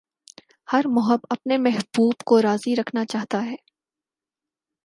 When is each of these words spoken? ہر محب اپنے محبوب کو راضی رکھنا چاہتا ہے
ہر 0.67 0.87
محب 0.87 1.19
اپنے 1.29 1.57
محبوب 1.59 2.23
کو 2.25 2.41
راضی 2.41 2.75
رکھنا 2.75 3.05
چاہتا 3.05 3.45
ہے 3.45 3.55